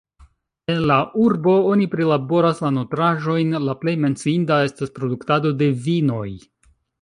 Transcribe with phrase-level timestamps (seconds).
[0.75, 0.95] En la
[1.25, 6.27] urbo oni prilaboras la nutraĵojn, la plej menciinda estas produktado de vinoj.